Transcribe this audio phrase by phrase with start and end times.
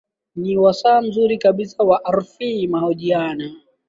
[0.35, 3.51] ni wasaa mzuri kabisa wa rfi mahojiano